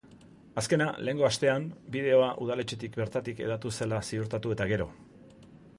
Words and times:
Azkena, 0.61 0.87
lehengo 1.07 1.27
astean, 1.27 1.67
bideoa 1.97 2.31
udaletxetik 2.47 2.99
bertatik 3.03 3.45
hedatu 3.45 3.77
zela 3.81 4.01
ziurtatu 4.13 4.57
eta 4.57 4.69
gero. 4.75 4.91